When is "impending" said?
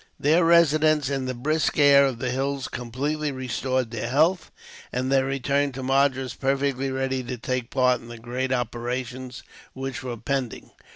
10.13-10.71